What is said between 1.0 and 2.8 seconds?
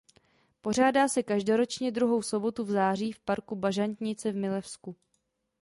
se každoročně druhou sobotu v